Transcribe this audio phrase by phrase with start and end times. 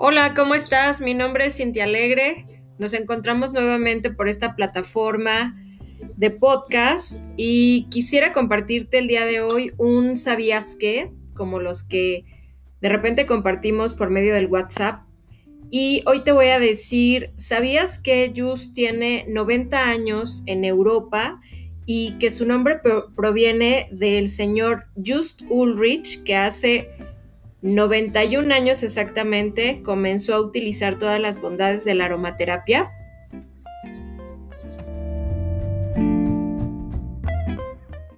[0.00, 1.00] Hola, ¿cómo estás?
[1.00, 2.44] Mi nombre es Cintia Alegre.
[2.78, 5.52] Nos encontramos nuevamente por esta plataforma
[6.16, 12.24] de podcast y quisiera compartirte el día de hoy un sabías qué, como los que
[12.80, 15.02] de repente compartimos por medio del WhatsApp.
[15.68, 21.40] Y hoy te voy a decir, ¿sabías que Just tiene 90 años en Europa
[21.86, 22.80] y que su nombre
[23.16, 26.88] proviene del señor Just Ulrich, que hace
[27.60, 32.92] 91 años exactamente comenzó a utilizar todas las bondades de la aromaterapia.